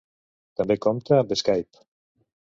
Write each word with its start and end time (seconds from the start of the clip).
També 0.61 0.77
compta 0.85 1.19
amb 1.19 1.35
Skype. 1.43 1.87